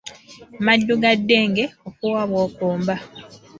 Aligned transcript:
Maddu 0.65 0.93
ga 1.01 1.11
ddenge, 1.19 1.65
ofuuwa 1.87 2.23
bw’okomba 2.29 2.95